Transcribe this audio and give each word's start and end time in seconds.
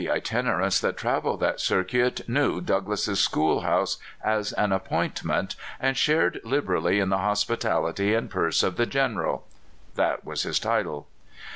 All 0.01 0.07
the 0.07 0.13
itinerants 0.13 0.79
that 0.79 0.97
traveled 0.97 1.41
that 1.41 1.59
circuit 1.59 2.27
knew 2.27 2.59
*' 2.61 2.61
Doug 2.61 2.89
lass's 2.89 3.19
Schoolhouse" 3.19 3.97
as 4.23 4.51
an 4.53 4.71
appointment, 4.71 5.55
and 5.79 5.95
shared 5.95 6.41
liberally 6.43 6.99
in 6.99 7.09
the 7.09 7.19
hospitality 7.19 8.15
and 8.15 8.27
purse 8.27 8.63
of 8.63 8.77
the 8.77 8.87
General. 8.87 9.45
(That 9.93 10.25
was 10.25 10.41
his 10.41 10.57
title.) 10.59 11.05